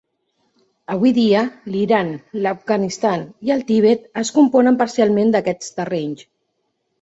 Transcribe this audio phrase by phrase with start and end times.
[0.93, 1.43] Avui dia,
[1.75, 2.09] l'Iran,
[2.45, 6.27] l'Afganistan i el Tibet es componen parcialment d'aquests terrenys.